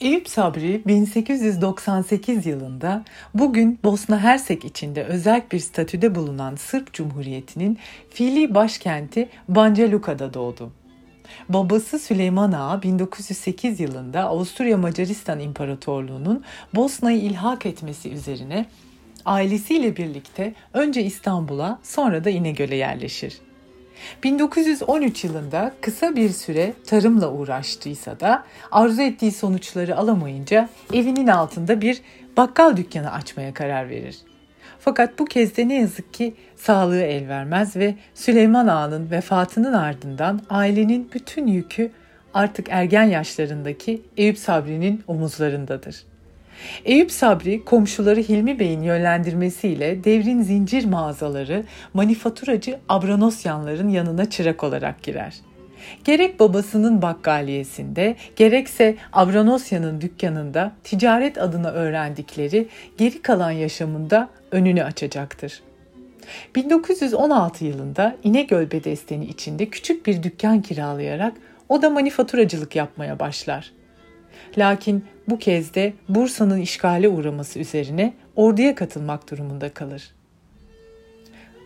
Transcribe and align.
Eyüp 0.00 0.28
Sabri 0.28 0.82
1898 0.86 2.46
yılında 2.46 3.04
bugün 3.34 3.78
Bosna 3.84 4.20
Hersek 4.20 4.64
içinde 4.64 5.04
özel 5.04 5.42
bir 5.52 5.58
statüde 5.58 6.14
bulunan 6.14 6.56
Sırp 6.56 6.92
Cumhuriyeti'nin 6.92 7.78
fiili 8.10 8.54
başkenti 8.54 9.28
Banja 9.48 9.90
Luka'da 9.90 10.34
doğdu. 10.34 10.72
Babası 11.48 11.98
Süleyman 11.98 12.52
Ağa 12.52 12.82
1908 12.82 13.80
yılında 13.80 14.22
Avusturya 14.22 14.76
Macaristan 14.76 15.40
İmparatorluğu'nun 15.40 16.44
Bosna'yı 16.74 17.18
ilhak 17.18 17.66
etmesi 17.66 18.10
üzerine 18.10 18.66
ailesiyle 19.24 19.96
birlikte 19.96 20.54
önce 20.72 21.02
İstanbul'a 21.02 21.78
sonra 21.82 22.24
da 22.24 22.30
İnegöl'e 22.30 22.76
yerleşir. 22.76 23.47
1913 24.24 25.24
yılında 25.24 25.74
kısa 25.80 26.16
bir 26.16 26.30
süre 26.30 26.72
tarımla 26.86 27.32
uğraştıysa 27.32 28.20
da 28.20 28.44
arzu 28.70 29.02
ettiği 29.02 29.32
sonuçları 29.32 29.96
alamayınca 29.96 30.68
evinin 30.92 31.26
altında 31.26 31.80
bir 31.80 32.00
bakkal 32.36 32.76
dükkanı 32.76 33.12
açmaya 33.12 33.54
karar 33.54 33.88
verir. 33.88 34.16
Fakat 34.80 35.18
bu 35.18 35.24
kez 35.24 35.56
de 35.56 35.68
ne 35.68 35.74
yazık 35.80 36.14
ki 36.14 36.34
sağlığı 36.56 37.02
el 37.02 37.28
vermez 37.28 37.76
ve 37.76 37.94
Süleyman 38.14 38.66
Ağa'nın 38.66 39.10
vefatının 39.10 39.72
ardından 39.72 40.40
ailenin 40.50 41.10
bütün 41.14 41.46
yükü 41.46 41.90
artık 42.34 42.66
ergen 42.70 43.04
yaşlarındaki 43.04 44.02
Eyüp 44.16 44.38
Sabri'nin 44.38 45.02
omuzlarındadır. 45.06 46.04
Eyüp 46.84 47.12
Sabri 47.12 47.64
komşuları 47.64 48.20
Hilmi 48.20 48.58
Bey'in 48.58 48.82
yönlendirmesiyle 48.82 50.04
devrin 50.04 50.42
zincir 50.42 50.84
mağazaları 50.84 51.64
manifaturacı 51.94 52.78
Abranosyanların 52.88 53.88
yanına 53.88 54.30
çırak 54.30 54.64
olarak 54.64 55.02
girer. 55.02 55.34
Gerek 56.04 56.40
babasının 56.40 57.02
bakkaliyesinde 57.02 58.16
gerekse 58.36 58.96
Abranosya'nın 59.12 60.00
dükkanında 60.00 60.72
ticaret 60.84 61.38
adına 61.38 61.70
öğrendikleri 61.70 62.68
geri 62.98 63.22
kalan 63.22 63.50
yaşamında 63.50 64.28
önünü 64.50 64.82
açacaktır. 64.82 65.62
1916 66.54 67.64
yılında 67.64 68.16
İnegöl 68.24 68.70
Bedesteni 68.70 69.24
içinde 69.24 69.66
küçük 69.66 70.06
bir 70.06 70.22
dükkan 70.22 70.62
kiralayarak 70.62 71.32
o 71.68 71.82
da 71.82 71.90
manifaturacılık 71.90 72.76
yapmaya 72.76 73.18
başlar. 73.18 73.72
Lakin 74.58 75.04
bu 75.30 75.38
kez 75.38 75.74
de 75.74 75.92
Bursa'nın 76.08 76.60
işgale 76.60 77.08
uğraması 77.08 77.58
üzerine 77.58 78.14
orduya 78.36 78.74
katılmak 78.74 79.30
durumunda 79.30 79.68
kalır. 79.68 80.10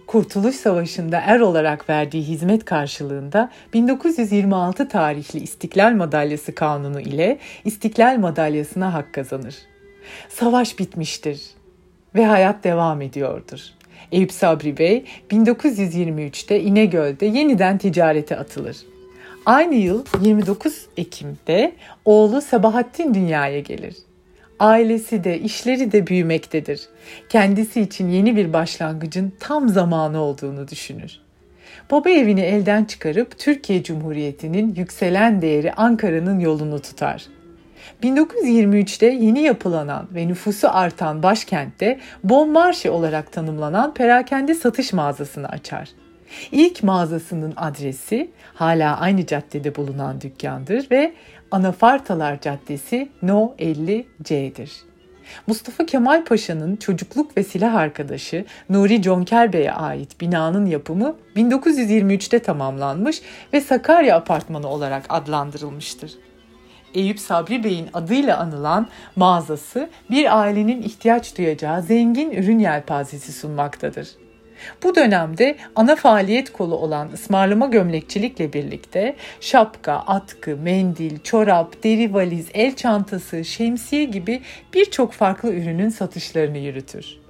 Kurtuluş 0.07 0.55
Savaşı'nda 0.55 1.21
er 1.21 1.41
olarak 1.41 1.91
verdiği 1.91 2.23
hizmet 2.23 2.65
karşılığında 2.65 3.51
1926 3.75 4.89
tarihli 4.89 5.41
İstiklal 5.41 5.93
Madalyası 5.93 6.55
Kanunu 6.55 7.01
ile 7.01 7.39
İstiklal 7.65 8.19
Madalyası'na 8.19 8.95
hak 8.95 9.15
kazanır. 9.15 9.55
Savaş 10.29 10.79
bitmiştir 10.79 11.41
ve 12.15 12.27
hayat 12.27 12.65
devam 12.65 13.03
ediyordur. 13.03 13.61
Eyüp 14.13 14.33
Sabri 14.33 14.79
Bey 14.79 15.05
1923'te 15.31 16.61
İnegöl'de 16.61 17.27
yeniden 17.27 17.79
ticarete 17.79 18.37
atılır. 18.37 18.77
Aynı 19.47 19.75
yıl 19.75 20.05
29 20.21 20.87
Ekim'de 20.97 21.73
oğlu 22.05 22.41
Sabahattin 22.41 23.15
dünyaya 23.15 23.61
gelir. 23.61 23.97
Ailesi 24.59 25.25
de 25.25 25.39
işleri 25.39 25.93
de 25.93 26.07
büyümektedir. 26.07 26.81
Kendisi 27.29 27.81
için 27.81 28.11
yeni 28.11 28.37
bir 28.37 28.53
başlangıcın 28.53 29.33
tam 29.41 29.69
zamanı 29.69 30.21
olduğunu 30.21 30.69
düşünür. 30.69 31.21
Baba 31.91 32.11
evini 32.11 32.41
elden 32.41 32.85
çıkarıp 32.85 33.39
Türkiye 33.39 33.83
Cumhuriyeti'nin 33.83 34.75
yükselen 34.75 35.43
değeri 35.43 35.73
Ankara'nın 35.73 36.41
yolunu 36.41 36.79
tutar. 36.81 37.27
1923'te 38.03 39.07
yeni 39.07 39.41
yapılanan 39.41 40.09
ve 40.15 40.29
nüfusu 40.29 40.69
artan 40.71 41.23
başkentte 41.23 42.01
Bon 42.25 42.49
Marché 42.49 42.89
olarak 42.89 43.33
tanımlanan 43.33 43.95
perakende 43.95 44.55
satış 44.55 44.93
mağazasını 44.93 45.49
açar. 45.49 45.89
İlk 46.53 46.83
mağazasının 46.83 47.53
adresi 47.57 48.31
hala 48.55 49.01
aynı 49.01 49.27
caddede 49.27 49.77
bulunan 49.77 50.21
dükkandır 50.21 50.91
ve 50.91 51.13
Anafartalar 51.51 52.41
Caddesi 52.41 53.09
No 53.23 53.55
50C'dir. 53.59 54.71
Mustafa 55.47 55.87
Kemal 55.87 56.25
Paşa'nın 56.25 56.77
çocukluk 56.77 57.37
ve 57.37 57.45
silah 57.45 57.75
arkadaşı 57.75 58.45
Nuri 58.71 59.03
Conker 59.03 59.53
Bey'e 59.53 59.73
ait 59.73 60.21
binanın 60.21 60.67
yapımı 60.67 61.17
1923'te 61.37 62.39
tamamlanmış 62.39 63.23
ve 63.53 63.61
Sakarya 63.61 64.17
Apartmanı 64.17 64.69
olarak 64.69 65.05
adlandırılmıştır. 65.09 66.13
Eyüp 66.95 67.21
Sabri 67.21 67.65
Bey'in 67.65 67.89
adıyla 67.95 68.39
anılan 68.39 68.89
mağazası 69.17 69.91
bir 70.11 70.41
ailenin 70.41 70.83
ihtiyaç 70.83 71.39
duyacağı 71.39 71.83
zengin 71.83 72.31
ürün 72.31 72.59
yelpazesi 72.59 73.33
sunmaktadır. 73.33 74.09
Bu 74.83 74.95
dönemde 74.95 75.57
ana 75.77 75.97
faaliyet 75.97 76.53
kolu 76.53 76.77
olan 76.77 77.09
ısmarlama 77.15 77.67
gömlekçilikle 77.67 78.53
birlikte 78.53 79.17
şapka, 79.41 79.93
atkı, 79.93 80.57
mendil, 80.57 81.19
çorap, 81.19 81.85
deri 81.85 82.15
valiz, 82.15 82.47
el 82.55 82.77
çantası, 82.77 83.45
şemsiye 83.45 84.05
gibi 84.05 84.41
birçok 84.75 85.13
farklı 85.13 85.53
ürünün 85.53 85.89
satışlarını 85.89 86.59
yürütür. 86.59 87.22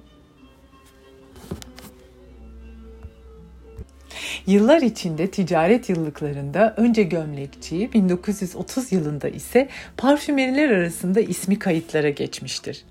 Yıllar 4.47 4.81
içinde 4.81 5.31
ticaret 5.31 5.89
yıllıklarında 5.89 6.73
önce 6.77 7.03
gömlekçi, 7.03 7.93
1930 7.93 8.91
yılında 8.91 9.29
ise 9.29 9.67
parfümeriler 9.97 10.69
arasında 10.69 11.21
ismi 11.21 11.59
kayıtlara 11.59 12.09
geçmiştir. 12.09 12.83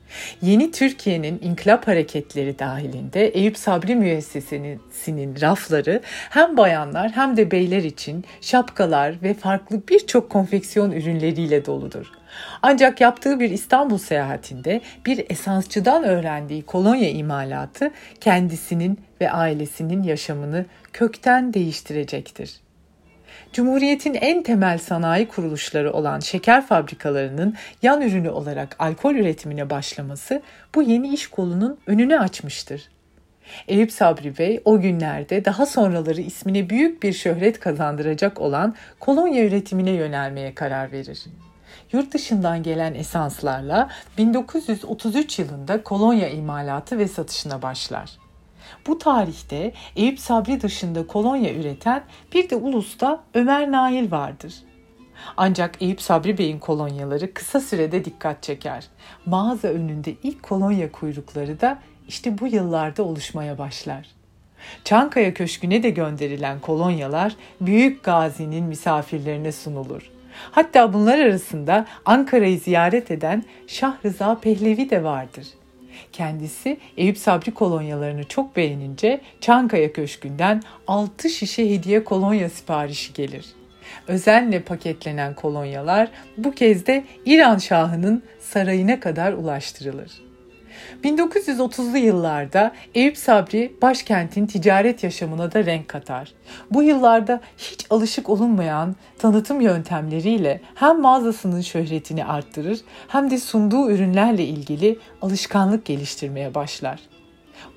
Yeni 0.42 0.70
Türkiye'nin 0.70 1.40
inkılap 1.42 1.86
hareketleri 1.86 2.58
dahilinde 2.58 3.28
Eyüp 3.28 3.58
Sabri 3.58 3.96
Müessesesi'nin 3.96 5.40
rafları 5.40 6.00
hem 6.30 6.56
bayanlar 6.56 7.10
hem 7.10 7.36
de 7.36 7.50
beyler 7.50 7.82
için 7.82 8.24
şapkalar 8.40 9.14
ve 9.22 9.34
farklı 9.34 9.82
birçok 9.88 10.30
konfeksiyon 10.30 10.90
ürünleriyle 10.90 11.66
doludur. 11.66 12.06
Ancak 12.62 13.00
yaptığı 13.00 13.40
bir 13.40 13.50
İstanbul 13.50 13.98
seyahatinde 13.98 14.80
bir 15.06 15.24
esansçıdan 15.30 16.04
öğrendiği 16.04 16.62
kolonya 16.62 17.10
imalatı 17.10 17.90
kendisinin 18.20 18.98
ve 19.22 19.30
ailesinin 19.30 20.02
yaşamını 20.02 20.66
kökten 20.92 21.54
değiştirecektir. 21.54 22.60
Cumhuriyetin 23.52 24.14
en 24.14 24.42
temel 24.42 24.78
sanayi 24.78 25.28
kuruluşları 25.28 25.92
olan 25.92 26.20
şeker 26.20 26.66
fabrikalarının 26.66 27.54
yan 27.82 28.02
ürünü 28.02 28.30
olarak 28.30 28.76
alkol 28.78 29.14
üretimine 29.14 29.70
başlaması 29.70 30.42
bu 30.74 30.82
yeni 30.82 31.14
iş 31.14 31.26
kolunun 31.26 31.78
önünü 31.86 32.18
açmıştır. 32.18 32.88
Eyüp 33.68 33.92
Sabri 33.92 34.38
Bey 34.38 34.60
o 34.64 34.80
günlerde 34.80 35.44
daha 35.44 35.66
sonraları 35.66 36.20
ismine 36.20 36.70
büyük 36.70 37.02
bir 37.02 37.12
şöhret 37.12 37.60
kazandıracak 37.60 38.40
olan 38.40 38.74
kolonya 39.00 39.44
üretimine 39.44 39.90
yönelmeye 39.90 40.54
karar 40.54 40.92
verir. 40.92 41.24
Yurt 41.92 42.14
dışından 42.14 42.62
gelen 42.62 42.94
esanslarla 42.94 43.88
1933 44.18 45.38
yılında 45.38 45.82
kolonya 45.82 46.28
imalatı 46.28 46.98
ve 46.98 47.08
satışına 47.08 47.62
başlar. 47.62 48.21
Bu 48.86 48.98
tarihte 48.98 49.72
Eyüp 49.96 50.20
Sabri 50.20 50.60
dışında 50.60 51.06
kolonya 51.06 51.54
üreten 51.54 52.02
bir 52.34 52.50
de 52.50 52.56
Ulus'ta 52.56 53.24
Ömer 53.34 53.72
Nail 53.72 54.10
vardır. 54.10 54.54
Ancak 55.36 55.82
Eyüp 55.82 56.02
Sabri 56.02 56.38
Bey'in 56.38 56.58
kolonyaları 56.58 57.34
kısa 57.34 57.60
sürede 57.60 58.04
dikkat 58.04 58.42
çeker. 58.42 58.86
Mağaza 59.26 59.68
önünde 59.68 60.14
ilk 60.22 60.42
kolonya 60.42 60.92
kuyrukları 60.92 61.60
da 61.60 61.78
işte 62.08 62.38
bu 62.38 62.46
yıllarda 62.46 63.02
oluşmaya 63.02 63.58
başlar. 63.58 64.06
Çankaya 64.84 65.34
Köşkü'ne 65.34 65.82
de 65.82 65.90
gönderilen 65.90 66.60
kolonyalar 66.60 67.36
Büyük 67.60 68.04
Gazi'nin 68.04 68.64
misafirlerine 68.64 69.52
sunulur. 69.52 70.10
Hatta 70.50 70.92
bunlar 70.92 71.18
arasında 71.18 71.86
Ankara'yı 72.04 72.58
ziyaret 72.58 73.10
eden 73.10 73.44
Şah 73.66 74.04
Rıza 74.04 74.40
Pehlevi 74.40 74.90
de 74.90 75.04
vardır. 75.04 75.46
Kendisi 76.12 76.76
Eyüp 76.96 77.18
Sabri 77.18 77.50
kolonyalarını 77.50 78.24
çok 78.24 78.56
beğenince 78.56 79.20
Çankaya 79.40 79.92
Köşkü'nden 79.92 80.62
6 80.86 81.30
şişe 81.30 81.70
hediye 81.70 82.04
kolonya 82.04 82.48
siparişi 82.48 83.12
gelir. 83.12 83.46
Özenle 84.08 84.62
paketlenen 84.62 85.34
kolonyalar 85.34 86.08
bu 86.36 86.52
kez 86.54 86.86
de 86.86 87.04
İran 87.26 87.58
Şahı'nın 87.58 88.22
sarayına 88.40 89.00
kadar 89.00 89.32
ulaştırılır. 89.32 90.31
1930'lu 91.04 91.96
yıllarda 91.96 92.72
Eyüp 92.94 93.18
Sabri 93.18 93.72
başkentin 93.82 94.46
ticaret 94.46 95.04
yaşamına 95.04 95.52
da 95.52 95.64
renk 95.64 95.88
katar. 95.88 96.32
Bu 96.70 96.82
yıllarda 96.82 97.40
hiç 97.58 97.86
alışık 97.90 98.28
olunmayan 98.28 98.96
tanıtım 99.18 99.60
yöntemleriyle 99.60 100.60
hem 100.74 101.00
mağazasının 101.00 101.60
şöhretini 101.60 102.24
arttırır 102.24 102.80
hem 103.08 103.30
de 103.30 103.38
sunduğu 103.38 103.90
ürünlerle 103.90 104.44
ilgili 104.44 104.98
alışkanlık 105.22 105.84
geliştirmeye 105.84 106.54
başlar. 106.54 107.00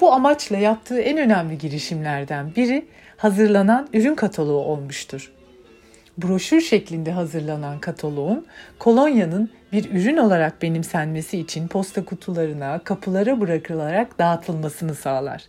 Bu 0.02 0.14
amaçla 0.14 0.58
yaptığı 0.58 1.00
en 1.00 1.18
önemli 1.18 1.58
girişimlerden 1.58 2.56
biri 2.56 2.86
hazırlanan 3.18 3.88
ürün 3.94 4.16
kataloğu 4.16 4.66
olmuştur. 4.66 5.32
Broşür 6.18 6.62
şeklinde 6.62 7.12
hazırlanan 7.12 7.80
kataloğun 7.80 8.46
kolonyanın 8.80 9.50
bir 9.72 9.92
ürün 9.92 10.18
olarak 10.18 10.62
benimsenmesi 10.62 11.40
için 11.40 11.68
posta 11.68 12.06
kutularına, 12.06 12.80
kapılara 12.84 13.42
bırakılarak 13.42 14.20
dağıtılmasını 14.20 14.96
sağlar. 14.96 15.44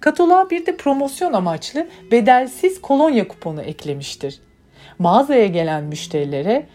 Kataloğa 0.00 0.50
bir 0.50 0.66
de 0.66 0.76
promosyon 0.76 1.32
amaçlı 1.32 1.88
bedelsiz 2.10 2.80
kolonya 2.80 3.28
kuponu 3.28 3.62
eklemiştir. 3.62 4.40
Mağazaya 4.98 5.46
gelen 5.46 5.84
müşterilere 5.84 6.66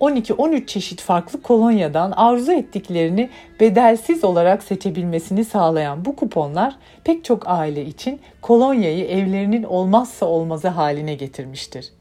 12-13 0.00 0.66
çeşit 0.66 1.00
farklı 1.00 1.42
kolonyadan 1.42 2.10
arzu 2.10 2.52
ettiklerini 2.52 3.30
bedelsiz 3.60 4.24
olarak 4.24 4.62
seçebilmesini 4.62 5.44
sağlayan 5.44 6.04
bu 6.04 6.16
kuponlar 6.16 6.76
pek 7.04 7.24
çok 7.24 7.42
aile 7.46 7.84
için 7.84 8.20
kolonyayı 8.42 9.04
evlerinin 9.04 9.62
olmazsa 9.62 10.26
olmazı 10.26 10.68
haline 10.68 11.14
getirmiştir. 11.14 11.92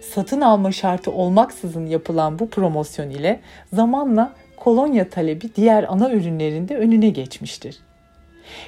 Satın 0.00 0.40
alma 0.40 0.72
şartı 0.72 1.12
olmaksızın 1.12 1.86
yapılan 1.86 2.38
bu 2.38 2.48
promosyon 2.48 3.10
ile 3.10 3.40
zamanla 3.72 4.32
kolonya 4.56 5.10
talebi 5.10 5.54
diğer 5.54 5.86
ana 5.88 6.10
ürünlerinde 6.10 6.76
önüne 6.76 7.08
geçmiştir. 7.08 7.78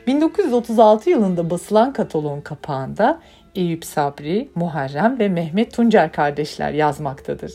1936 0.07 1.11
yılında 1.11 1.51
basılan 1.51 1.93
kataloğun 1.93 2.41
kapağında 2.41 3.21
Eyüp 3.55 3.85
Sabri, 3.85 4.49
Muharrem 4.55 5.19
ve 5.19 5.29
Mehmet 5.29 5.73
Tuncer 5.73 6.13
kardeşler 6.13 6.73
yazmaktadır. 6.73 7.53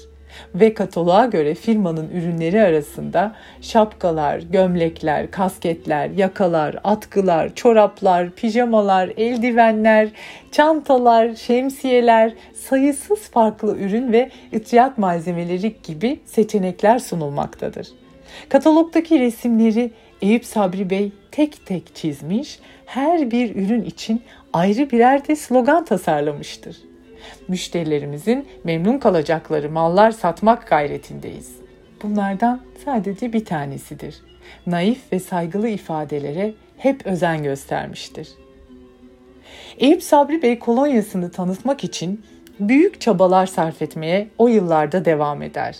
Ve 0.56 0.74
kataloğa 0.74 1.26
göre 1.26 1.56
firmanın 1.56 2.10
ürünleri 2.10 2.62
arasında 2.62 3.36
şapkalar, 3.62 4.40
gömlekler, 4.40 5.32
kasketler, 5.32 6.10
yakalar, 6.10 6.76
atkılar, 6.84 7.56
çoraplar, 7.56 8.32
pijamalar, 8.32 9.12
eldivenler, 9.18 10.10
çantalar, 10.52 11.36
şemsiyeler, 11.36 12.34
sayısız 12.54 13.20
farklı 13.20 13.78
ürün 13.78 14.12
ve 14.14 14.30
ıtiyat 14.56 14.98
malzemeleri 14.98 15.76
gibi 15.84 16.20
seçenekler 16.26 17.00
sunulmaktadır. 17.00 17.88
Katalogdaki 18.50 19.20
resimleri 19.20 19.92
Eyüp 20.22 20.46
Sabri 20.46 20.90
Bey 20.90 21.12
tek 21.32 21.66
tek 21.66 21.96
çizmiş, 21.96 22.60
her 22.86 23.32
bir 23.32 23.56
ürün 23.56 23.84
için 23.84 24.22
ayrı 24.54 24.92
birer 24.92 25.28
de 25.28 25.36
slogan 25.36 25.86
tasarlamıştır. 25.86 26.91
Müşterilerimizin 27.48 28.48
memnun 28.64 28.98
kalacakları 28.98 29.70
mallar 29.70 30.12
satmak 30.12 30.68
gayretindeyiz. 30.68 31.56
Bunlardan 32.04 32.62
sadece 32.86 33.34
bir 33.34 33.46
tanesidir. 33.46 34.22
Naif 34.68 35.14
ve 35.14 35.20
saygılı 35.20 35.68
ifadelere 35.68 36.54
hep 36.78 37.06
özen 37.06 37.44
göstermiştir. 37.44 38.30
Eyüp 39.78 40.04
Sabri 40.04 40.42
Bey 40.42 40.60
kolonyasını 40.60 41.32
tanıtmak 41.32 41.84
için 41.84 42.26
büyük 42.60 43.02
çabalar 43.02 43.46
sarf 43.46 43.82
etmeye 43.82 44.28
o 44.38 44.48
yıllarda 44.48 45.06
devam 45.06 45.42
eder 45.42 45.76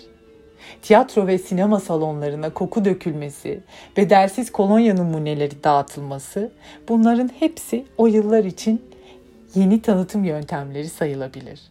tiyatro 0.82 1.28
ve 1.28 1.38
sinema 1.38 1.80
salonlarına 1.80 2.50
koku 2.50 2.86
dökülmesi, 2.86 3.60
bedelsiz 3.98 4.52
kolonya 4.52 4.94
numuneleri 4.94 5.64
dağıtılması 5.64 6.52
bunların 6.90 7.30
hepsi 7.40 7.86
o 7.98 8.08
yıllar 8.08 8.44
için 8.44 8.82
yeni 9.56 9.82
tanıtım 9.82 10.24
yöntemleri 10.24 10.90
sayılabilir. 10.90 11.62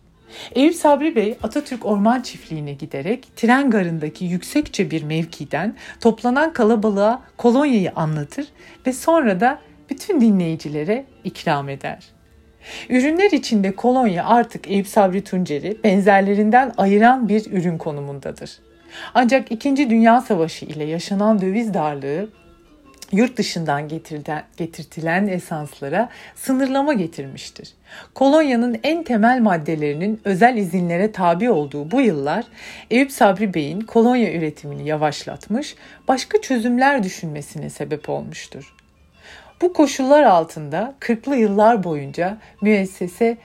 Eyüp 0.55 0.75
Sabri 0.75 1.17
Bey 1.17 1.39
Atatürk 1.43 1.87
Orman 1.87 2.23
Çiftliği'ne 2.23 2.73
giderek 2.73 3.37
tren 3.37 3.71
garındaki 3.71 4.25
yüksekçe 4.25 4.91
bir 4.91 5.03
mevkiden 5.03 5.77
toplanan 6.01 6.53
kalabalığa 6.53 7.23
kolonyayı 7.37 7.93
anlatır 7.97 8.47
ve 8.87 8.93
sonra 8.93 9.41
da 9.41 9.59
bütün 9.91 10.21
dinleyicilere 10.21 11.05
ikram 11.25 11.69
eder. 11.69 12.05
Ürünler 12.89 13.31
içinde 13.31 13.75
kolonya 13.75 14.27
artık 14.27 14.71
Eyüp 14.71 14.87
Sabri 14.87 15.25
Tuncer'i 15.25 15.77
benzerlerinden 15.85 16.73
ayıran 16.77 17.29
bir 17.29 17.53
ürün 17.53 17.79
konumundadır. 17.79 18.59
Ancak 19.15 19.53
2. 19.53 19.91
Dünya 19.91 20.21
Savaşı 20.21 20.65
ile 20.65 20.85
yaşanan 20.85 21.41
döviz 21.41 21.75
darlığı 21.75 22.29
yurt 23.13 23.37
dışından 23.37 23.89
getirilen, 23.89 24.45
getirtilen 24.57 25.27
esanslara 25.27 26.09
sınırlama 26.35 26.93
getirmiştir. 26.93 27.75
Kolonya'nın 28.15 28.81
en 28.83 29.05
temel 29.05 29.41
maddelerinin 29.41 30.21
özel 30.25 30.57
izinlere 30.57 31.13
tabi 31.13 31.51
olduğu 31.51 31.91
bu 31.91 32.01
yıllar 32.01 32.45
Eyüp 32.91 33.13
Sabri 33.13 33.55
Bey'in 33.55 33.81
kolonya 33.81 34.33
üretimini 34.33 34.89
yavaşlatmış, 34.89 35.75
başka 36.09 36.41
çözümler 36.41 37.03
düşünmesine 37.03 37.71
sebep 37.71 38.09
olmuştur. 38.09 38.75
Bu 39.61 39.73
koşullar 39.73 40.23
altında 40.23 40.95
40'lı 41.01 41.37
yıllar 41.37 41.85
boyunca 41.85 42.39
müessese 42.63 43.39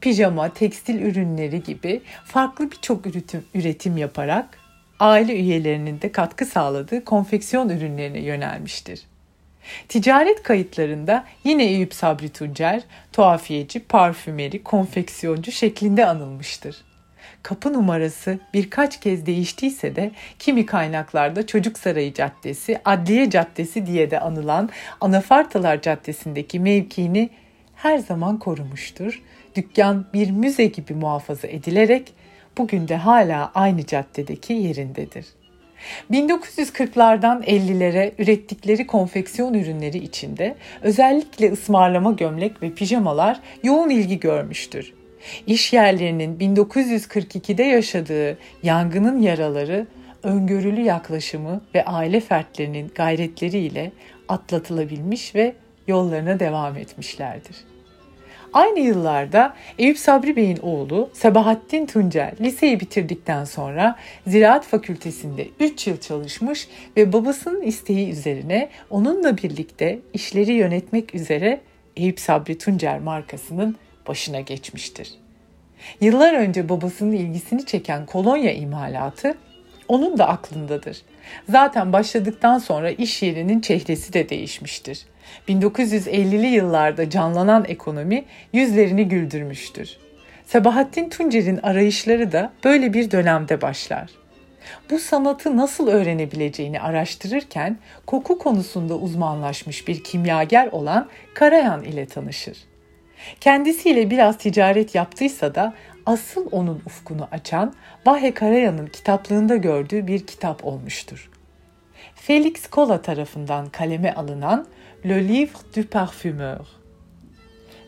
pijama, 0.00 0.52
tekstil 0.54 1.02
ürünleri 1.02 1.62
gibi 1.62 2.02
farklı 2.24 2.70
birçok 2.70 3.06
üretim, 3.06 3.44
üretim 3.54 3.96
yaparak 3.96 4.58
aile 5.00 5.40
üyelerinin 5.40 6.00
de 6.00 6.12
katkı 6.12 6.46
sağladığı 6.46 7.04
konfeksiyon 7.04 7.68
ürünlerine 7.68 8.20
yönelmiştir. 8.20 9.02
Ticaret 9.88 10.42
kayıtlarında 10.42 11.24
yine 11.44 11.64
Eyüp 11.64 11.94
Sabri 11.94 12.28
Tuncer, 12.28 12.82
tuhafiyeci, 13.12 13.80
parfümeri, 13.80 14.62
konfeksiyoncu 14.62 15.52
şeklinde 15.52 16.06
anılmıştır. 16.06 16.76
Kapı 17.42 17.72
numarası 17.72 18.38
birkaç 18.54 19.00
kez 19.00 19.26
değiştiyse 19.26 19.96
de 19.96 20.10
kimi 20.38 20.66
kaynaklarda 20.66 21.46
Çocuk 21.46 21.78
Sarayı 21.78 22.14
Caddesi, 22.14 22.80
Adliye 22.84 23.30
Caddesi 23.30 23.86
diye 23.86 24.10
de 24.10 24.20
anılan 24.20 24.70
Anafartalar 25.00 25.82
Caddesi'ndeki 25.82 26.60
mevkiini 26.60 27.30
her 27.74 27.98
zaman 27.98 28.38
korumuştur. 28.38 29.22
Dükkan 29.54 30.06
bir 30.14 30.30
müze 30.30 30.66
gibi 30.66 30.94
muhafaza 30.94 31.48
edilerek 31.48 32.12
bugün 32.58 32.88
de 32.88 32.96
hala 32.96 33.50
aynı 33.54 33.86
caddedeki 33.86 34.52
yerindedir. 34.52 35.26
1940'lardan 36.10 37.44
50'lere 37.44 38.12
ürettikleri 38.18 38.86
konfeksiyon 38.86 39.54
ürünleri 39.54 39.98
içinde 39.98 40.56
özellikle 40.82 41.52
ısmarlama 41.52 42.12
gömlek 42.12 42.62
ve 42.62 42.70
pijamalar 42.70 43.40
yoğun 43.62 43.90
ilgi 43.90 44.20
görmüştür. 44.20 44.92
İş 45.46 45.72
yerlerinin 45.72 46.56
1942'de 46.56 47.62
yaşadığı 47.62 48.38
yangının 48.62 49.22
yaraları 49.22 49.86
öngörülü 50.22 50.80
yaklaşımı 50.80 51.60
ve 51.74 51.84
aile 51.84 52.20
fertlerinin 52.20 52.90
gayretleriyle 52.94 53.92
atlatılabilmiş 54.28 55.34
ve 55.34 55.54
yollarına 55.88 56.40
devam 56.40 56.76
etmişlerdir. 56.76 57.56
Aynı 58.52 58.80
yıllarda 58.80 59.54
Eyüp 59.78 59.98
Sabri 59.98 60.36
Bey'in 60.36 60.56
oğlu 60.56 61.10
Sabahattin 61.12 61.86
Tuncel 61.86 62.32
liseyi 62.40 62.80
bitirdikten 62.80 63.44
sonra 63.44 63.96
Ziraat 64.26 64.66
Fakültesinde 64.66 65.48
3 65.60 65.86
yıl 65.86 65.96
çalışmış 65.96 66.68
ve 66.96 67.12
babasının 67.12 67.62
isteği 67.62 68.10
üzerine 68.10 68.68
onunla 68.90 69.36
birlikte 69.36 69.98
işleri 70.12 70.52
yönetmek 70.52 71.14
üzere 71.14 71.60
Eyüp 71.96 72.20
Sabri 72.20 72.58
Tuncer 72.58 72.98
markasının 72.98 73.76
başına 74.08 74.40
geçmiştir. 74.40 75.14
Yıllar 76.00 76.34
önce 76.34 76.68
babasının 76.68 77.12
ilgisini 77.12 77.66
çeken 77.66 78.06
kolonya 78.06 78.52
imalatı 78.52 79.34
onun 79.88 80.18
da 80.18 80.28
aklındadır. 80.28 81.02
Zaten 81.48 81.92
başladıktan 81.92 82.58
sonra 82.58 82.90
iş 82.90 83.22
yerinin 83.22 83.60
çehresi 83.60 84.12
de 84.12 84.28
değişmiştir. 84.28 85.06
1950'li 85.48 86.46
yıllarda 86.46 87.10
canlanan 87.10 87.64
ekonomi 87.68 88.24
yüzlerini 88.52 89.08
güldürmüştür. 89.08 89.96
Sabahattin 90.46 91.08
Tuncer'in 91.08 91.60
arayışları 91.62 92.32
da 92.32 92.52
böyle 92.64 92.92
bir 92.92 93.10
dönemde 93.10 93.60
başlar. 93.60 94.10
Bu 94.90 94.98
sanatı 94.98 95.56
nasıl 95.56 95.88
öğrenebileceğini 95.88 96.80
araştırırken 96.80 97.78
koku 98.06 98.38
konusunda 98.38 98.94
uzmanlaşmış 98.94 99.88
bir 99.88 100.04
kimyager 100.04 100.66
olan 100.66 101.08
Karayan 101.34 101.84
ile 101.84 102.06
tanışır. 102.06 102.56
Kendisiyle 103.40 104.10
biraz 104.10 104.38
ticaret 104.38 104.94
yaptıysa 104.94 105.54
da 105.54 105.74
asıl 106.06 106.46
onun 106.52 106.82
ufkunu 106.86 107.28
açan 107.30 107.74
Vahe 108.06 108.34
Karayan'ın 108.34 108.86
kitaplığında 108.86 109.56
gördüğü 109.56 110.06
bir 110.06 110.26
kitap 110.26 110.64
olmuştur. 110.64 111.30
Felix 112.14 112.66
Kola 112.66 113.02
tarafından 113.02 113.68
kaleme 113.68 114.12
alınan 114.12 114.66
Le 115.06 115.28
Livre 115.28 115.58
du 115.76 115.88
Parfumeur. 115.88 116.66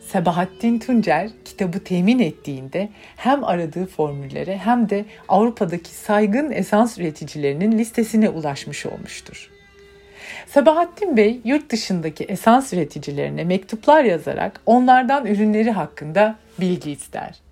Sabahattin 0.07 0.79
Tuncer 0.79 1.29
kitabı 1.45 1.83
temin 1.83 2.19
ettiğinde 2.19 2.89
hem 3.15 3.43
aradığı 3.43 3.85
formüllere 3.85 4.57
hem 4.57 4.89
de 4.89 5.05
Avrupa'daki 5.27 5.89
saygın 5.89 6.51
esans 6.51 6.97
üreticilerinin 6.97 7.77
listesine 7.77 8.29
ulaşmış 8.29 8.85
olmuştur. 8.85 9.49
Sabahattin 10.47 11.17
Bey 11.17 11.41
yurt 11.43 11.69
dışındaki 11.69 12.23
esans 12.23 12.73
üreticilerine 12.73 13.43
mektuplar 13.43 14.03
yazarak 14.03 14.61
onlardan 14.65 15.25
ürünleri 15.25 15.71
hakkında 15.71 16.35
bilgi 16.59 16.91
ister. 16.91 17.48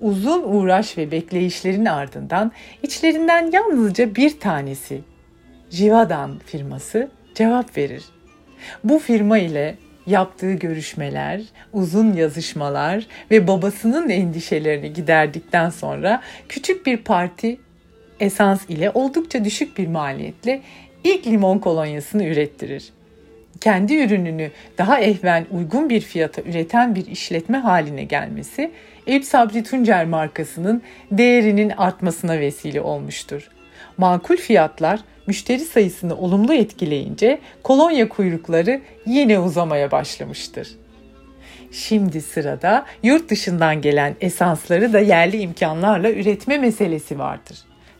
Uzun 0.00 0.42
uğraş 0.42 0.98
ve 0.98 1.10
bekleyişlerin 1.10 1.84
ardından 1.84 2.52
içlerinden 2.82 3.50
yalnızca 3.52 4.14
bir 4.14 4.40
tanesi 4.40 5.00
Jivadan 5.70 6.38
firması 6.38 7.08
cevap 7.34 7.76
verir 7.76 8.02
bu 8.84 8.98
firma 8.98 9.38
ile 9.38 9.76
yaptığı 10.06 10.52
görüşmeler, 10.52 11.42
uzun 11.72 12.12
yazışmalar 12.12 13.06
ve 13.30 13.48
babasının 13.48 14.08
endişelerini 14.08 14.92
giderdikten 14.92 15.70
sonra 15.70 16.22
küçük 16.48 16.86
bir 16.86 16.96
parti 16.96 17.58
esans 18.20 18.70
ile 18.70 18.90
oldukça 18.90 19.44
düşük 19.44 19.78
bir 19.78 19.86
maliyetle 19.86 20.62
ilk 21.04 21.26
limon 21.26 21.58
kolonyasını 21.58 22.24
ürettirir. 22.24 22.92
Kendi 23.60 23.94
ürününü 23.94 24.50
daha 24.78 25.00
ehven 25.00 25.46
uygun 25.50 25.90
bir 25.90 26.00
fiyata 26.00 26.42
üreten 26.42 26.94
bir 26.94 27.06
işletme 27.06 27.58
haline 27.58 28.04
gelmesi 28.04 28.70
Eyüp 29.06 29.24
Sabri 29.24 29.62
Tuncer 29.62 30.06
markasının 30.06 30.82
değerinin 31.10 31.70
artmasına 31.70 32.40
vesile 32.40 32.80
olmuştur. 32.80 33.48
Makul 33.96 34.36
fiyatlar 34.36 35.00
müşteri 35.26 35.60
sayısını 35.60 36.16
olumlu 36.16 36.54
etkileyince 36.54 37.38
kolonya 37.62 38.08
kuyrukları 38.08 38.80
yine 39.06 39.38
uzamaya 39.38 39.90
başlamıştır. 39.90 40.68
Şimdi 41.72 42.20
sırada 42.20 42.86
yurt 43.02 43.30
dışından 43.30 43.80
gelen 43.80 44.16
esansları 44.20 44.92
da 44.92 45.00
yerli 45.00 45.36
imkanlarla 45.36 46.10
üretme 46.10 46.58
meselesi 46.58 47.18
vardır. 47.18 47.58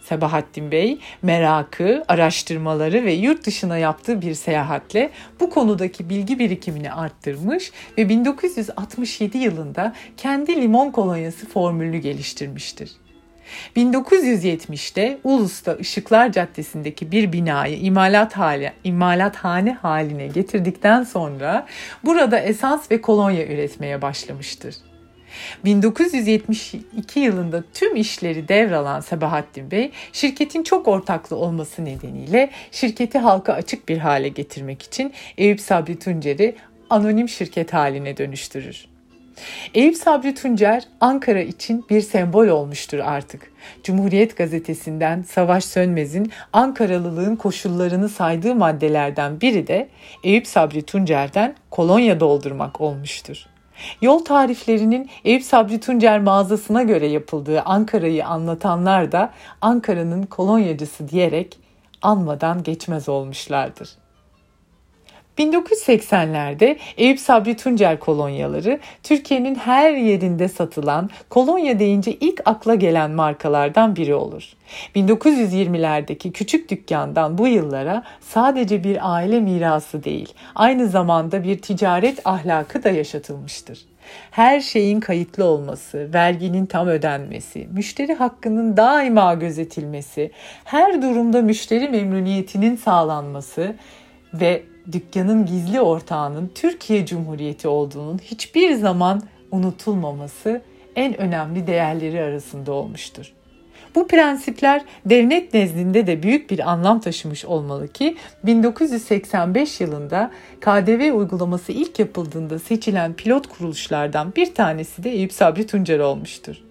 Sebahattin 0.08 0.70
Bey 0.70 0.98
merakı, 1.22 2.04
araştırmaları 2.08 3.04
ve 3.04 3.12
yurt 3.12 3.46
dışına 3.46 3.78
yaptığı 3.78 4.22
bir 4.22 4.34
seyahatle 4.34 5.10
bu 5.40 5.50
konudaki 5.50 6.08
bilgi 6.08 6.38
birikimini 6.38 6.92
arttırmış 6.92 7.72
ve 7.98 8.08
1967 8.08 9.38
yılında 9.38 9.94
kendi 10.16 10.56
limon 10.56 10.90
kolonyası 10.90 11.48
formülünü 11.48 11.98
geliştirmiştir. 11.98 12.90
1970'te 13.76 15.18
Ulus'ta 15.24 15.74
Işıklar 15.74 16.32
Caddesi'ndeki 16.32 17.10
bir 17.10 17.32
binayı 17.32 17.78
imalat 17.78 18.36
hali, 18.36 18.72
imalathane 18.84 19.72
haline 19.72 20.26
getirdikten 20.26 21.02
sonra 21.02 21.66
burada 22.04 22.38
esans 22.38 22.90
ve 22.90 23.00
kolonya 23.00 23.46
üretmeye 23.46 24.02
başlamıştır. 24.02 24.74
1972 25.64 27.20
yılında 27.20 27.64
tüm 27.74 27.96
işleri 27.96 28.48
devralan 28.48 29.00
Sabahattin 29.00 29.70
Bey, 29.70 29.90
şirketin 30.12 30.62
çok 30.62 30.88
ortaklı 30.88 31.36
olması 31.36 31.84
nedeniyle 31.84 32.50
şirketi 32.70 33.18
halka 33.18 33.52
açık 33.52 33.88
bir 33.88 33.98
hale 33.98 34.28
getirmek 34.28 34.82
için 34.82 35.12
Eyüp 35.38 35.60
Sabri 35.60 35.98
Tuncer'i 35.98 36.56
anonim 36.90 37.28
şirket 37.28 37.72
haline 37.72 38.16
dönüştürür. 38.16 38.86
Eyüp 39.74 39.96
Sabri 39.96 40.34
Tuncer 40.34 40.82
Ankara 41.00 41.40
için 41.40 41.84
bir 41.90 42.00
sembol 42.00 42.48
olmuştur 42.48 42.98
artık. 42.98 43.52
Cumhuriyet 43.82 44.36
gazetesinden 44.36 45.22
Savaş 45.22 45.64
Sönmez'in 45.64 46.32
Ankaralılığın 46.52 47.36
koşullarını 47.36 48.08
saydığı 48.08 48.54
maddelerden 48.54 49.40
biri 49.40 49.66
de 49.66 49.88
Eyüp 50.24 50.46
Sabri 50.46 50.82
Tuncer'den 50.82 51.54
kolonya 51.70 52.20
doldurmak 52.20 52.80
olmuştur. 52.80 53.46
Yol 54.02 54.18
tariflerinin 54.18 55.10
Eyüp 55.24 55.42
Sabri 55.42 55.80
Tuncer 55.80 56.20
mağazasına 56.20 56.82
göre 56.82 57.06
yapıldığı 57.06 57.62
Ankara'yı 57.62 58.26
anlatanlar 58.26 59.12
da 59.12 59.32
Ankara'nın 59.60 60.22
kolonyacısı 60.22 61.08
diyerek 61.08 61.58
anmadan 62.02 62.62
geçmez 62.62 63.08
olmuşlardır. 63.08 63.88
1980'lerde 65.38 66.76
Eyüp 66.96 67.20
Sabri 67.20 67.56
Tuncer 67.56 68.00
kolonyaları 68.00 68.80
Türkiye'nin 69.02 69.54
her 69.54 69.92
yerinde 69.92 70.48
satılan 70.48 71.10
kolonya 71.28 71.78
deyince 71.78 72.12
ilk 72.12 72.40
akla 72.44 72.74
gelen 72.74 73.10
markalardan 73.10 73.96
biri 73.96 74.14
olur. 74.14 74.52
1920'lerdeki 74.96 76.32
küçük 76.32 76.70
dükkandan 76.70 77.38
bu 77.38 77.48
yıllara 77.48 78.02
sadece 78.20 78.84
bir 78.84 79.14
aile 79.14 79.40
mirası 79.40 80.04
değil, 80.04 80.34
aynı 80.54 80.88
zamanda 80.88 81.44
bir 81.44 81.58
ticaret 81.62 82.26
ahlakı 82.26 82.84
da 82.84 82.90
yaşatılmıştır. 82.90 83.78
Her 84.30 84.60
şeyin 84.60 85.00
kayıtlı 85.00 85.44
olması, 85.44 86.10
verginin 86.14 86.66
tam 86.66 86.88
ödenmesi, 86.88 87.68
müşteri 87.72 88.14
hakkının 88.14 88.76
daima 88.76 89.34
gözetilmesi, 89.34 90.30
her 90.64 91.02
durumda 91.02 91.42
müşteri 91.42 91.88
memnuniyetinin 91.88 92.76
sağlanması 92.76 93.74
ve 94.34 94.62
dükkanın 94.92 95.46
gizli 95.46 95.80
ortağının 95.80 96.50
Türkiye 96.54 97.06
Cumhuriyeti 97.06 97.68
olduğunun 97.68 98.18
hiçbir 98.18 98.74
zaman 98.74 99.22
unutulmaması 99.50 100.62
en 100.96 101.20
önemli 101.20 101.66
değerleri 101.66 102.22
arasında 102.22 102.72
olmuştur. 102.72 103.32
Bu 103.94 104.08
prensipler 104.08 104.84
devlet 105.06 105.54
nezdinde 105.54 106.06
de 106.06 106.22
büyük 106.22 106.50
bir 106.50 106.70
anlam 106.70 107.00
taşımış 107.00 107.44
olmalı 107.44 107.88
ki 107.88 108.16
1985 108.44 109.80
yılında 109.80 110.30
KDV 110.60 111.12
uygulaması 111.14 111.72
ilk 111.72 111.98
yapıldığında 111.98 112.58
seçilen 112.58 113.14
pilot 113.14 113.46
kuruluşlardan 113.46 114.32
bir 114.36 114.54
tanesi 114.54 115.04
de 115.04 115.10
Eyüp 115.10 115.32
Sabri 115.32 115.66
Tuncer 115.66 115.98
olmuştur. 115.98 116.65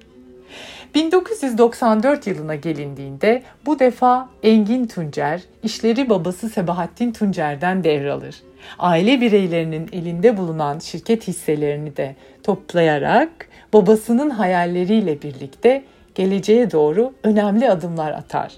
1994 0.95 2.27
yılına 2.27 2.55
gelindiğinde 2.55 3.43
bu 3.65 3.79
defa 3.79 4.29
Engin 4.43 4.87
Tuncer 4.87 5.41
işleri 5.63 6.09
babası 6.09 6.49
Sebahattin 6.49 7.11
Tuncer'den 7.11 7.83
devralır. 7.83 8.35
Aile 8.79 9.21
bireylerinin 9.21 9.89
elinde 9.91 10.37
bulunan 10.37 10.79
şirket 10.79 11.27
hisselerini 11.27 11.97
de 11.97 12.15
toplayarak 12.43 13.29
babasının 13.73 14.29
hayalleriyle 14.29 15.21
birlikte 15.21 15.83
geleceğe 16.15 16.71
doğru 16.71 17.13
önemli 17.23 17.69
adımlar 17.69 18.11
atar. 18.11 18.51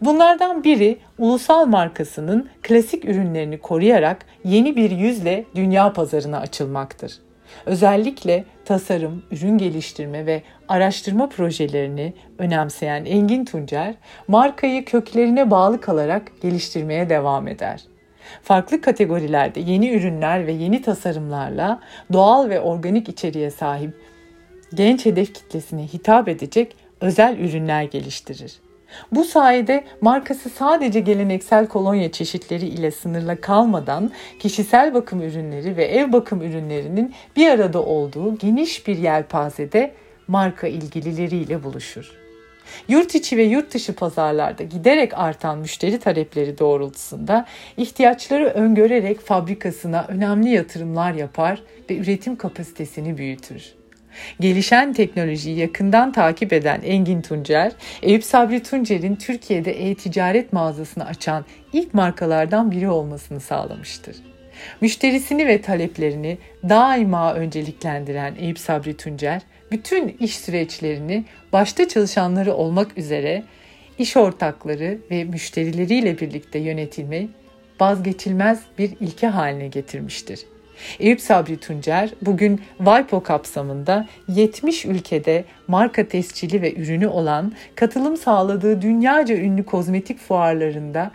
Bunlardan 0.00 0.64
biri 0.64 0.98
ulusal 1.18 1.66
markasının 1.66 2.48
klasik 2.62 3.04
ürünlerini 3.04 3.58
koruyarak 3.58 4.26
yeni 4.44 4.76
bir 4.76 4.90
yüzle 4.90 5.44
dünya 5.54 5.92
pazarına 5.92 6.38
açılmaktır. 6.38 7.12
Özellikle 7.66 8.44
tasarım, 8.72 9.22
ürün 9.30 9.58
geliştirme 9.58 10.26
ve 10.26 10.42
araştırma 10.68 11.28
projelerini 11.28 12.12
önemseyen 12.38 13.04
Engin 13.04 13.44
Tuncer, 13.44 13.94
markayı 14.28 14.84
köklerine 14.84 15.50
bağlı 15.50 15.80
kalarak 15.80 16.32
geliştirmeye 16.42 17.08
devam 17.08 17.48
eder. 17.48 17.80
Farklı 18.42 18.80
kategorilerde 18.80 19.60
yeni 19.60 19.90
ürünler 19.90 20.46
ve 20.46 20.52
yeni 20.52 20.82
tasarımlarla 20.82 21.80
doğal 22.12 22.50
ve 22.50 22.60
organik 22.60 23.08
içeriğe 23.08 23.50
sahip 23.50 23.94
genç 24.74 25.06
hedef 25.06 25.34
kitlesine 25.34 25.86
hitap 25.86 26.28
edecek 26.28 26.76
özel 27.00 27.38
ürünler 27.38 27.82
geliştirir. 27.82 28.52
Bu 29.12 29.24
sayede 29.24 29.84
markası 30.00 30.50
sadece 30.50 31.00
geleneksel 31.00 31.66
kolonya 31.66 32.12
çeşitleri 32.12 32.66
ile 32.66 32.90
sınırla 32.90 33.40
kalmadan 33.40 34.10
kişisel 34.38 34.94
bakım 34.94 35.22
ürünleri 35.22 35.76
ve 35.76 35.84
ev 35.84 36.12
bakım 36.12 36.42
ürünlerinin 36.42 37.14
bir 37.36 37.48
arada 37.48 37.82
olduğu 37.82 38.38
geniş 38.38 38.86
bir 38.86 38.98
yelpazede 38.98 39.94
marka 40.28 40.66
ilgilileriyle 40.66 41.64
buluşur. 41.64 42.22
Yurt 42.88 43.14
içi 43.14 43.36
ve 43.36 43.42
yurt 43.42 43.74
dışı 43.74 43.94
pazarlarda 43.94 44.62
giderek 44.62 45.18
artan 45.18 45.58
müşteri 45.58 45.98
talepleri 45.98 46.58
doğrultusunda 46.58 47.46
ihtiyaçları 47.76 48.46
öngörerek 48.46 49.20
fabrikasına 49.20 50.06
önemli 50.08 50.50
yatırımlar 50.50 51.12
yapar 51.12 51.62
ve 51.90 51.96
üretim 51.96 52.36
kapasitesini 52.36 53.18
büyütür. 53.18 53.81
Gelişen 54.40 54.92
teknolojiyi 54.92 55.58
yakından 55.58 56.12
takip 56.12 56.52
eden 56.52 56.80
Engin 56.84 57.22
Tuncer, 57.22 57.72
Eyüp 58.02 58.24
Sabri 58.24 58.62
Tuncer'in 58.62 59.16
Türkiye'de 59.16 59.90
e-ticaret 59.90 60.52
mağazasını 60.52 61.06
açan 61.06 61.44
ilk 61.72 61.94
markalardan 61.94 62.70
biri 62.70 62.88
olmasını 62.88 63.40
sağlamıştır. 63.40 64.16
Müşterisini 64.80 65.46
ve 65.46 65.62
taleplerini 65.62 66.38
daima 66.68 67.34
önceliklendiren 67.34 68.34
Eyüp 68.38 68.58
Sabri 68.58 68.96
Tuncer, 68.96 69.42
bütün 69.70 70.16
iş 70.20 70.38
süreçlerini 70.38 71.24
başta 71.52 71.88
çalışanları 71.88 72.54
olmak 72.54 72.98
üzere 72.98 73.42
iş 73.98 74.16
ortakları 74.16 74.98
ve 75.10 75.24
müşterileriyle 75.24 76.18
birlikte 76.18 76.58
yönetilmeyi 76.58 77.28
vazgeçilmez 77.80 78.60
bir 78.78 78.90
ilke 79.00 79.26
haline 79.26 79.68
getirmiştir. 79.68 80.40
Eyüp 81.00 81.20
Sabri 81.20 81.56
Tuncer 81.56 82.10
bugün 82.22 82.60
WIPO 82.78 83.22
kapsamında 83.22 84.06
70 84.28 84.84
ülkede 84.84 85.44
marka 85.68 86.08
tescili 86.08 86.62
ve 86.62 86.74
ürünü 86.74 87.06
olan 87.06 87.52
katılım 87.74 88.16
sağladığı 88.16 88.82
dünyaca 88.82 89.36
ünlü 89.36 89.64
kozmetik 89.64 90.18
fuarlarında 90.18 91.10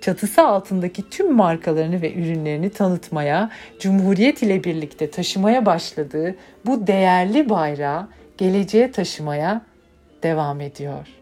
çatısı 0.00 0.42
altındaki 0.42 1.10
tüm 1.10 1.34
markalarını 1.34 2.02
ve 2.02 2.14
ürünlerini 2.14 2.70
tanıtmaya, 2.70 3.50
Cumhuriyet 3.80 4.42
ile 4.42 4.64
birlikte 4.64 5.10
taşımaya 5.10 5.66
başladığı 5.66 6.34
bu 6.66 6.86
değerli 6.86 7.48
bayrağı 7.48 8.08
geleceğe 8.38 8.92
taşımaya 8.92 9.62
devam 10.22 10.60
ediyor. 10.60 11.19